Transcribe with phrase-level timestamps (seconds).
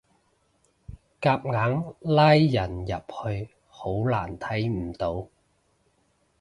[1.21, 5.27] 夾硬拉人入去好難睇唔到